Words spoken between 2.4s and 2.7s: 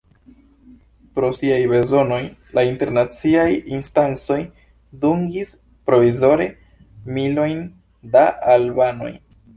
la